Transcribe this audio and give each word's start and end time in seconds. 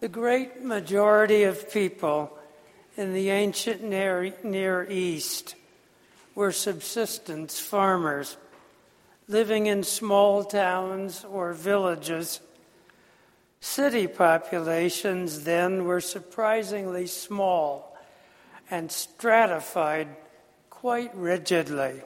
The 0.00 0.08
great 0.08 0.62
majority 0.62 1.42
of 1.42 1.72
people 1.72 2.38
in 2.96 3.14
the 3.14 3.30
ancient 3.30 3.82
Near, 3.82 4.86
East 4.88 5.56
were 6.36 6.52
subsistence 6.52 7.58
farmers 7.58 8.36
living 9.26 9.66
in 9.66 9.82
small 9.82 10.44
towns 10.44 11.24
or 11.24 11.52
villages. 11.52 12.40
City 13.60 14.06
populations 14.06 15.42
then 15.42 15.84
were 15.84 16.00
surprisingly 16.00 17.08
small 17.08 17.96
and 18.70 18.92
stratified 18.92 20.08
quite 20.70 21.14
rigidly. 21.14 22.02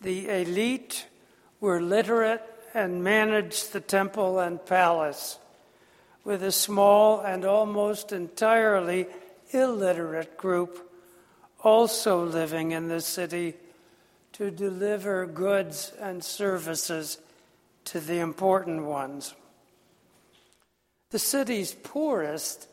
The 0.00 0.28
elite 0.28 1.06
were 1.60 1.80
literate 1.80 2.42
and 2.72 3.02
managed 3.02 3.72
the 3.72 3.80
temple 3.80 4.38
and 4.38 4.64
palace, 4.64 5.38
with 6.24 6.42
a 6.42 6.52
small 6.52 7.20
and 7.20 7.44
almost 7.44 8.12
entirely 8.12 9.06
illiterate 9.50 10.36
group 10.36 10.90
also 11.62 12.24
living 12.24 12.72
in 12.72 12.88
the 12.88 13.00
city 13.00 13.54
to 14.32 14.50
deliver 14.50 15.26
goods 15.26 15.92
and 16.00 16.22
services 16.24 17.18
to 17.84 18.00
the 18.00 18.18
important 18.18 18.84
ones. 18.84 19.34
The 21.10 21.18
city's 21.18 21.74
poorest 21.74 22.68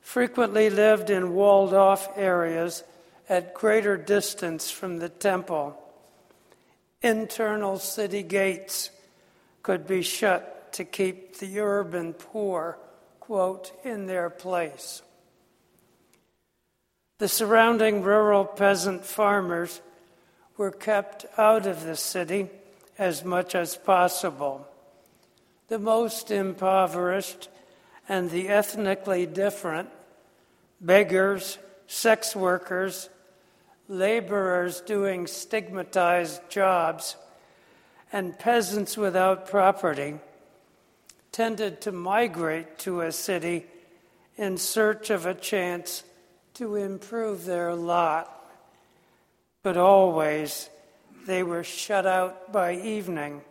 frequently 0.00 0.68
lived 0.68 1.10
in 1.10 1.34
walled 1.34 1.74
off 1.74 2.08
areas 2.16 2.82
at 3.28 3.54
greater 3.54 3.96
distance 3.96 4.70
from 4.70 4.98
the 4.98 5.08
temple. 5.08 5.78
Internal 7.02 7.78
city 7.78 8.22
gates 8.22 8.90
could 9.62 9.86
be 9.86 10.02
shut 10.02 10.57
to 10.72 10.84
keep 10.84 11.38
the 11.38 11.60
urban 11.60 12.14
poor, 12.14 12.78
quote, 13.20 13.72
in 13.84 14.06
their 14.06 14.30
place. 14.30 15.02
The 17.18 17.28
surrounding 17.28 18.02
rural 18.02 18.44
peasant 18.44 19.04
farmers 19.04 19.80
were 20.56 20.70
kept 20.70 21.26
out 21.36 21.66
of 21.66 21.84
the 21.84 21.96
city 21.96 22.48
as 22.96 23.24
much 23.24 23.54
as 23.54 23.76
possible. 23.76 24.66
The 25.68 25.78
most 25.78 26.30
impoverished 26.30 27.48
and 28.08 28.30
the 28.30 28.48
ethnically 28.48 29.26
different, 29.26 29.90
beggars, 30.80 31.58
sex 31.86 32.34
workers, 32.34 33.10
laborers 33.88 34.80
doing 34.80 35.26
stigmatized 35.26 36.40
jobs, 36.48 37.16
and 38.12 38.38
peasants 38.38 38.96
without 38.96 39.48
property, 39.48 40.18
tended 41.32 41.80
to 41.82 41.92
migrate 41.92 42.78
to 42.78 43.00
a 43.00 43.12
city 43.12 43.66
in 44.36 44.56
search 44.56 45.10
of 45.10 45.26
a 45.26 45.34
chance 45.34 46.04
to 46.54 46.76
improve 46.76 47.44
their 47.44 47.74
lot. 47.74 48.34
But 49.62 49.76
always 49.76 50.70
they 51.26 51.42
were 51.42 51.64
shut 51.64 52.06
out 52.06 52.52
by 52.52 52.74
evening 52.74 53.42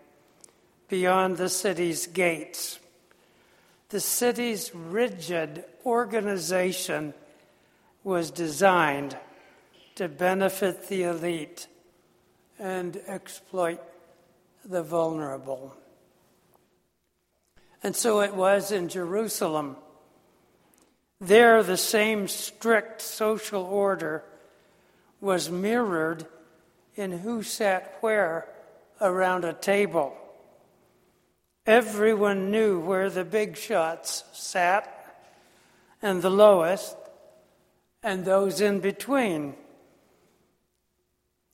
beyond 0.90 1.38
the 1.38 1.50
city's 1.50 2.08
gates. 2.08 2.80
The 3.90 4.00
city's 4.00 4.74
rigid 4.74 5.64
organization 5.86 7.14
was 8.04 8.32
designed 8.32 9.18
to 9.96 10.08
benefit 10.08 10.88
the 10.88 11.04
elite 11.04 11.68
and 12.60 13.00
exploit 13.08 13.82
the 14.66 14.84
vulnerable. 14.84 15.76
And 17.88 17.96
so 17.96 18.20
it 18.20 18.36
was 18.36 18.74
in 18.74 18.90
Jerusalem. 18.90 19.78
There, 21.22 21.64
the 21.64 21.78
same 21.78 22.28
strict 22.28 23.02
social 23.02 23.64
order 23.64 24.26
was 25.22 25.50
mirrored 25.50 26.26
in 26.98 27.14
who 27.20 27.44
sat 27.44 27.96
where 28.02 28.50
around 29.00 29.46
a 29.46 29.54
table. 29.54 30.14
Everyone 31.66 32.52
knew 32.52 32.78
where 32.78 33.10
the 33.10 33.24
big 33.24 33.56
shots 33.56 34.26
sat, 34.34 35.24
and 36.02 36.22
the 36.22 36.30
lowest, 36.30 36.98
and 38.04 38.26
those 38.26 38.60
in 38.60 38.82
between. 38.82 39.56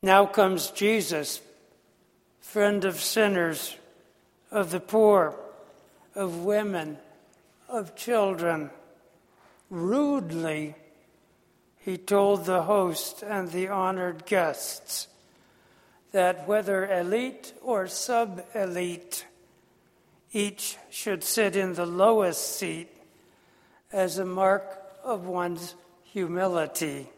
Now 0.01 0.25
comes 0.25 0.71
Jesus, 0.71 1.41
friend 2.41 2.85
of 2.85 2.99
sinners, 2.99 3.77
of 4.49 4.71
the 4.71 4.79
poor, 4.79 5.39
of 6.15 6.43
women, 6.43 6.97
of 7.67 7.95
children. 7.95 8.69
Rudely, 9.69 10.75
he 11.79 11.97
told 11.97 12.45
the 12.45 12.63
host 12.63 13.23
and 13.23 13.51
the 13.51 13.67
honored 13.67 14.25
guests 14.25 15.07
that 16.11 16.47
whether 16.47 16.85
elite 16.85 17.53
or 17.61 17.87
sub 17.87 18.43
elite, 18.53 19.25
each 20.31 20.77
should 20.89 21.23
sit 21.23 21.55
in 21.55 21.73
the 21.73 21.85
lowest 21.85 22.57
seat 22.57 22.89
as 23.91 24.17
a 24.17 24.25
mark 24.25 24.63
of 25.03 25.25
one's 25.25 25.75
humility. 26.03 27.09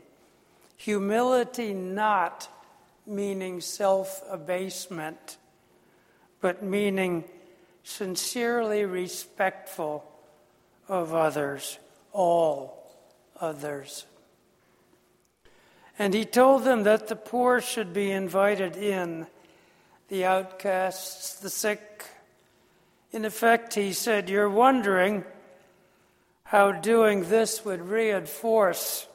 Humility 0.77 1.73
not 1.73 2.49
meaning 3.05 3.61
self 3.61 4.23
abasement, 4.29 5.37
but 6.41 6.63
meaning 6.63 7.23
sincerely 7.85 8.83
respectful 8.83 10.03
of 10.89 11.13
others, 11.13 11.77
all 12.11 12.91
others. 13.39 14.05
And 15.97 16.13
he 16.13 16.25
told 16.25 16.63
them 16.63 16.83
that 16.83 17.07
the 17.07 17.15
poor 17.15 17.61
should 17.61 17.93
be 17.93 18.11
invited 18.11 18.75
in, 18.75 19.27
the 20.09 20.25
outcasts, 20.25 21.35
the 21.39 21.49
sick, 21.49 22.05
in 23.11 23.23
effect, 23.23 23.75
he 23.75 23.93
said, 23.93 24.29
You're 24.29 24.49
wondering 24.49 25.23
how 26.43 26.71
doing 26.73 27.29
this 27.29 27.63
would 27.63 27.81
reinforce 27.81 29.07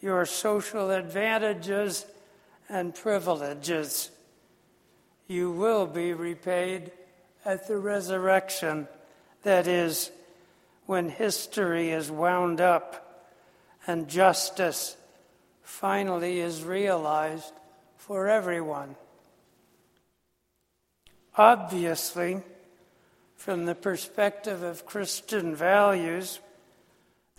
your 0.00 0.26
social 0.26 0.90
advantages 0.90 2.06
and 2.68 2.94
privileges. 2.94 4.10
You 5.26 5.50
will 5.50 5.86
be 5.86 6.12
repaid 6.12 6.92
at 7.44 7.66
the 7.68 7.78
resurrection, 7.78 8.88
that 9.42 9.66
is, 9.66 10.10
when 10.86 11.08
history 11.08 11.90
is 11.90 12.10
wound 12.10 12.60
up 12.60 13.28
and 13.86 14.08
justice 14.08 14.96
finally 15.62 16.40
is 16.40 16.62
realized 16.62 17.52
for 17.96 18.28
everyone. 18.28 18.94
Obviously, 21.36 22.42
from 23.36 23.64
the 23.64 23.74
perspective 23.74 24.62
of 24.62 24.86
Christian 24.86 25.56
values, 25.56 26.40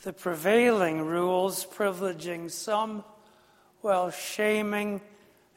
the 0.02 0.14
prevailing 0.14 1.02
rules 1.02 1.66
privileging 1.66 2.50
some 2.50 3.04
while 3.82 4.10
shaming 4.10 5.00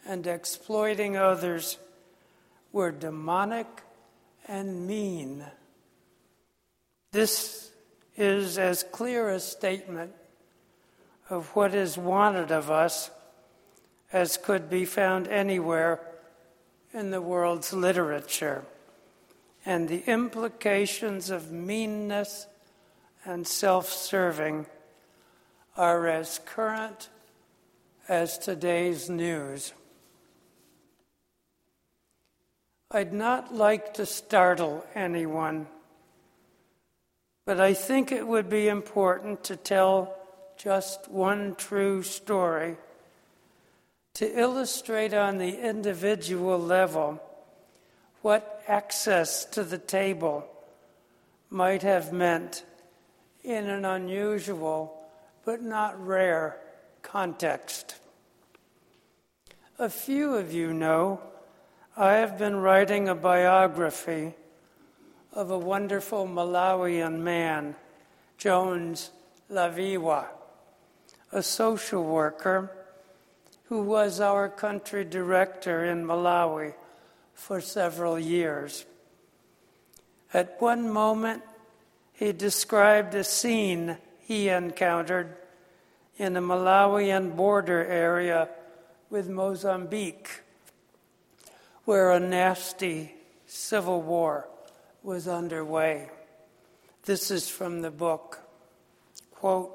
and 0.06 0.26
exploiting 0.26 1.16
others 1.16 1.78
were 2.72 2.92
demonic 2.92 3.66
and 4.46 4.86
mean. 4.86 5.44
This 7.12 7.70
is 8.16 8.58
as 8.58 8.82
clear 8.82 9.30
a 9.30 9.40
statement 9.40 10.12
of 11.28 11.48
what 11.56 11.74
is 11.74 11.98
wanted 11.98 12.52
of 12.52 12.70
us 12.70 13.10
as 14.12 14.36
could 14.36 14.70
be 14.70 14.84
found 14.84 15.28
anywhere 15.28 16.00
in 16.92 17.10
the 17.10 17.20
world's 17.20 17.72
literature 17.72 18.64
and 19.66 19.88
the 19.88 20.04
implications 20.06 21.28
of 21.28 21.50
meanness 21.50 22.46
and 23.24 23.46
self 23.46 23.88
serving 23.88 24.64
are 25.76 26.06
as 26.06 26.40
current 26.46 27.08
as 28.08 28.38
today's 28.38 29.10
news. 29.10 29.72
I'd 32.90 33.12
not 33.12 33.52
like 33.52 33.94
to 33.94 34.06
startle 34.06 34.84
anyone, 34.94 35.66
but 37.44 37.60
I 37.60 37.74
think 37.74 38.12
it 38.12 38.26
would 38.26 38.48
be 38.48 38.68
important 38.68 39.42
to 39.44 39.56
tell 39.56 40.16
just 40.56 41.10
one 41.10 41.56
true 41.56 42.04
story 42.04 42.76
to 44.14 44.40
illustrate 44.40 45.12
on 45.12 45.38
the 45.38 45.60
individual 45.68 46.58
level 46.58 47.20
what 48.22 48.62
access 48.68 49.44
to 49.46 49.64
the 49.64 49.78
table 49.78 50.48
might 51.50 51.82
have 51.82 52.12
meant 52.12 52.64
in 53.42 53.68
an 53.68 53.84
unusual 53.84 54.96
but 55.44 55.60
not 55.60 56.04
rare 56.04 56.56
context. 57.02 57.96
A 59.78 59.90
few 59.90 60.34
of 60.34 60.52
you 60.52 60.72
know 60.72 61.20
I 61.98 62.16
have 62.16 62.38
been 62.38 62.56
writing 62.56 63.08
a 63.08 63.14
biography 63.14 64.34
of 65.32 65.50
a 65.50 65.56
wonderful 65.56 66.26
Malawian 66.26 67.20
man 67.20 67.74
Jones 68.36 69.10
Laviwa, 69.50 70.26
a 71.32 71.42
social 71.42 72.04
worker 72.04 72.70
who 73.70 73.80
was 73.80 74.20
our 74.20 74.50
country 74.50 75.04
director 75.04 75.86
in 75.86 76.04
Malawi 76.04 76.74
for 77.32 77.62
several 77.62 78.18
years. 78.18 78.84
At 80.34 80.60
one 80.60 80.90
moment, 80.90 81.44
he 82.12 82.32
described 82.32 83.14
a 83.14 83.24
scene 83.24 83.96
he 84.20 84.50
encountered 84.50 85.34
in 86.18 86.36
a 86.36 86.42
Malawian 86.42 87.34
border 87.34 87.86
area 87.86 88.50
with 89.08 89.30
Mozambique, 89.30 90.42
where 91.86 92.10
a 92.10 92.20
nasty 92.20 93.14
civil 93.46 94.02
war 94.02 94.48
was 95.02 95.26
underway. 95.26 96.10
This 97.04 97.30
is 97.30 97.48
from 97.48 97.80
the 97.80 97.92
book. 97.92 98.40
Quote 99.30 99.72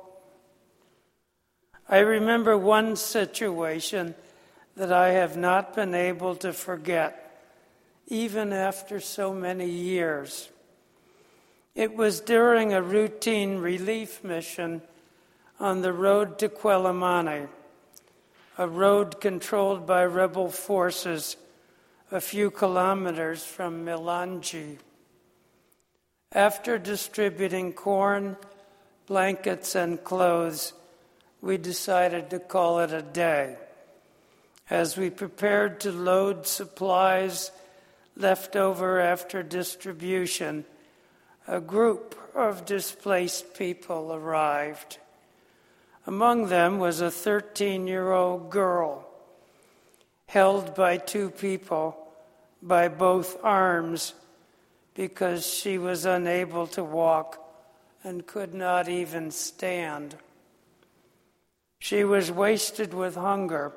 I 1.89 1.99
remember 1.99 2.57
one 2.57 2.95
situation 2.95 4.13
that 4.75 4.91
I 4.93 5.09
have 5.09 5.35
not 5.35 5.73
been 5.73 5.95
able 5.95 6.35
to 6.35 6.53
forget, 6.53 7.41
even 8.07 8.53
after 8.53 8.99
so 8.99 9.33
many 9.33 9.69
years. 9.69 10.49
It 11.75 11.95
was 11.95 12.19
during 12.19 12.73
a 12.73 12.81
routine 12.81 13.57
relief 13.57 14.23
mission 14.23 14.81
on 15.59 15.81
the 15.81 15.93
road 15.93 16.39
to 16.39 16.49
Quelimane, 16.49 17.47
a 18.57 18.67
road 18.67 19.21
controlled 19.21 19.85
by 19.85 20.03
rebel 20.03 20.49
forces 20.49 21.37
a 22.13 22.19
few 22.19 22.51
kilometers 22.51 23.41
from 23.45 23.85
Milanji. 23.85 24.77
After 26.33 26.77
distributing 26.77 27.71
corn, 27.71 28.35
blankets, 29.07 29.75
and 29.75 30.03
clothes, 30.03 30.73
we 31.41 31.57
decided 31.57 32.29
to 32.29 32.39
call 32.39 32.79
it 32.79 32.91
a 32.91 33.01
day. 33.01 33.55
As 34.69 34.97
we 34.97 35.09
prepared 35.09 35.79
to 35.81 35.91
load 35.91 36.45
supplies 36.45 37.49
left 38.17 38.57
over 38.57 38.99
after 38.99 39.41
distribution, 39.41 40.65
a 41.47 41.61
group 41.61 42.17
of 42.35 42.65
displaced 42.65 43.53
people 43.53 44.13
arrived. 44.13 44.97
Among 46.05 46.47
them 46.47 46.77
was 46.77 46.99
a 46.99 47.11
13 47.11 47.87
year 47.87 48.11
old 48.11 48.49
girl 48.49 49.07
held 50.27 50.73
by 50.75 50.95
two 50.95 51.29
people 51.29 52.00
by 52.61 52.87
both 52.87 53.37
arms 53.43 54.13
because 54.93 55.45
she 55.45 55.77
was 55.77 56.05
unable 56.05 56.67
to 56.67 56.83
walk 56.83 57.37
and 58.03 58.27
could 58.27 58.53
not 58.53 58.87
even 58.87 59.31
stand. 59.31 60.15
She 61.79 62.03
was 62.03 62.31
wasted 62.31 62.93
with 62.93 63.15
hunger, 63.15 63.71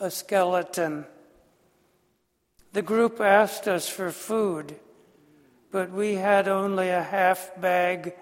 a 0.00 0.10
skeleton. 0.10 1.06
The 2.72 2.82
group 2.82 3.20
asked 3.20 3.68
us 3.68 3.88
for 3.88 4.10
food 4.10 4.76
but 5.72 5.90
we 5.90 6.14
had 6.14 6.46
only 6.46 6.90
a 6.90 7.02
half 7.02 7.50
bag 7.58 8.14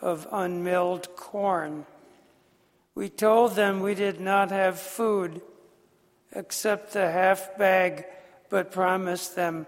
of 0.00 0.26
unmilled 0.30 1.14
corn. 1.16 1.84
We 2.94 3.08
told 3.08 3.56
them 3.56 3.80
we 3.80 3.94
did 3.94 4.20
not 4.20 4.50
have 4.50 4.78
food 4.78 5.42
except 6.30 6.92
the 6.92 7.10
half 7.10 7.58
bag, 7.58 8.06
but 8.52 8.70
promised 8.70 9.34
them 9.34 9.64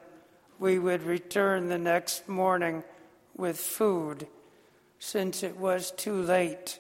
we 0.58 0.78
would 0.78 1.02
return 1.02 1.68
the 1.68 1.78
next 1.78 2.28
morning 2.28 2.84
with 3.34 3.58
food, 3.58 4.26
since 4.98 5.42
it 5.42 5.56
was 5.56 5.90
too 5.92 6.20
late 6.20 6.78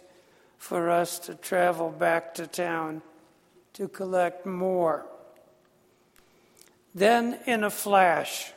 for 0.58 0.90
us 0.90 1.18
to 1.18 1.34
travel 1.34 1.88
back 1.88 2.34
to 2.34 2.46
town 2.46 3.00
to 3.72 3.88
collect 3.88 4.44
more. 4.44 5.06
Then, 6.94 7.38
in 7.46 7.64
a 7.64 7.70
flash, 7.70 8.52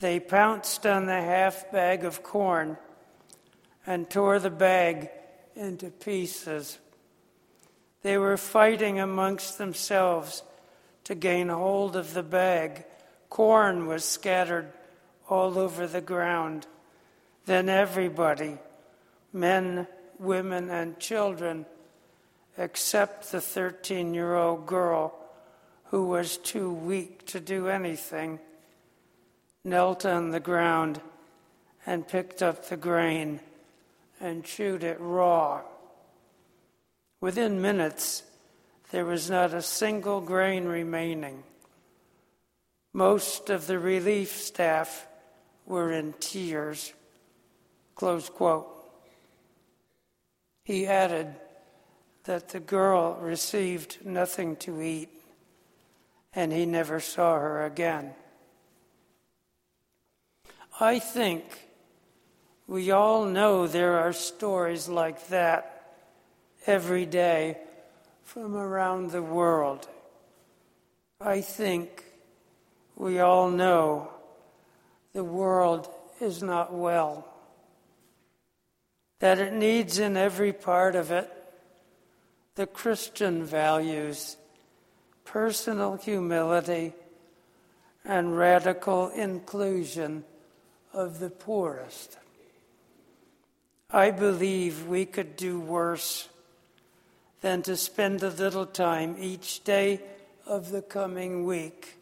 they 0.00 0.20
pounced 0.20 0.84
on 0.84 1.06
the 1.06 1.22
half 1.22 1.72
bag 1.72 2.04
of 2.04 2.22
corn 2.22 2.76
and 3.86 4.10
tore 4.10 4.38
the 4.38 4.50
bag 4.50 5.08
into 5.56 5.88
pieces. 5.88 6.78
They 8.02 8.18
were 8.18 8.36
fighting 8.36 9.00
amongst 9.00 9.56
themselves 9.56 10.42
to 11.04 11.14
gain 11.14 11.48
hold 11.48 11.96
of 11.96 12.14
the 12.14 12.22
bag. 12.22 12.84
Corn 13.28 13.86
was 13.86 14.04
scattered 14.04 14.72
all 15.28 15.58
over 15.58 15.86
the 15.86 16.00
ground. 16.00 16.66
Then 17.46 17.68
everybody, 17.68 18.58
men, 19.32 19.86
women, 20.18 20.70
and 20.70 20.98
children, 20.98 21.66
except 22.56 23.32
the 23.32 23.40
13 23.40 24.14
year 24.14 24.34
old 24.34 24.66
girl 24.66 25.14
who 25.84 26.06
was 26.06 26.36
too 26.38 26.72
weak 26.72 27.26
to 27.26 27.40
do 27.40 27.68
anything, 27.68 28.38
knelt 29.64 30.06
on 30.06 30.30
the 30.30 30.40
ground 30.40 31.00
and 31.86 32.06
picked 32.06 32.42
up 32.42 32.68
the 32.68 32.76
grain 32.76 33.40
and 34.20 34.44
chewed 34.44 34.84
it 34.84 34.98
raw. 35.00 35.60
Within 37.20 37.60
minutes, 37.60 38.22
there 38.92 39.06
was 39.06 39.30
not 39.30 39.54
a 39.54 39.62
single 39.62 40.20
grain 40.20 40.66
remaining. 40.66 41.42
Most 42.92 43.48
of 43.48 43.66
the 43.66 43.78
relief 43.78 44.32
staff 44.32 45.06
were 45.64 45.90
in 45.90 46.12
tears. 46.20 46.92
Close 47.94 48.28
quote. 48.28 48.68
He 50.64 50.86
added 50.86 51.34
that 52.24 52.50
the 52.50 52.60
girl 52.60 53.14
received 53.14 54.04
nothing 54.04 54.56
to 54.56 54.82
eat 54.82 55.08
and 56.34 56.52
he 56.52 56.66
never 56.66 57.00
saw 57.00 57.38
her 57.38 57.64
again. 57.64 58.12
I 60.78 60.98
think 60.98 61.44
we 62.66 62.90
all 62.90 63.24
know 63.24 63.66
there 63.66 64.00
are 64.00 64.12
stories 64.12 64.86
like 64.86 65.28
that 65.28 65.94
every 66.66 67.06
day 67.06 67.56
from 68.24 68.56
around 68.56 69.10
the 69.10 69.22
world. 69.22 69.88
I 71.20 71.40
think 71.40 72.04
we 72.96 73.20
all 73.20 73.50
know 73.50 74.12
the 75.12 75.24
world 75.24 75.88
is 76.20 76.42
not 76.42 76.72
well, 76.72 77.28
that 79.20 79.38
it 79.38 79.52
needs 79.52 79.98
in 79.98 80.16
every 80.16 80.52
part 80.52 80.94
of 80.94 81.10
it 81.10 81.30
the 82.54 82.66
Christian 82.66 83.44
values, 83.44 84.36
personal 85.24 85.96
humility, 85.96 86.92
and 88.04 88.36
radical 88.36 89.08
inclusion 89.08 90.24
of 90.92 91.18
the 91.18 91.30
poorest. 91.30 92.18
I 93.90 94.10
believe 94.10 94.86
we 94.86 95.06
could 95.06 95.36
do 95.36 95.60
worse 95.60 96.28
than 97.42 97.60
to 97.60 97.76
spend 97.76 98.22
a 98.22 98.30
little 98.30 98.66
time 98.66 99.16
each 99.18 99.62
day 99.64 100.00
of 100.46 100.70
the 100.70 100.80
coming 100.80 101.44
week. 101.44 101.98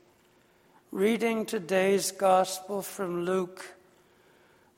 Reading 0.93 1.47
today's 1.47 2.13
gospel 2.13 2.83
from 2.83 3.25
Luke, 3.25 3.75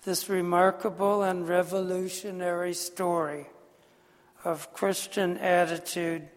this 0.05 0.29
remarkable 0.29 1.23
and 1.23 1.49
revolutionary 1.49 2.75
story 2.75 3.47
of 4.45 4.73
Christian 4.73 5.37
attitude 5.39 6.29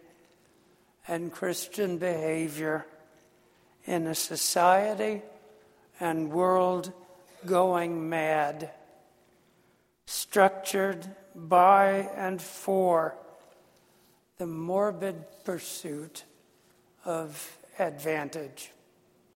and 1.06 1.32
Christian 1.32 1.98
behavior 1.98 2.84
in 3.84 4.08
a 4.08 4.14
society 4.14 5.22
and 6.00 6.32
world 6.32 6.92
going 7.44 8.08
mad, 8.08 8.70
structured 10.06 11.06
by 11.34 12.08
and 12.16 12.42
for 12.42 13.14
the 14.38 14.46
morbid 14.46 15.16
pursuit 15.44 16.24
of 17.04 17.58
advantage. 17.78 18.70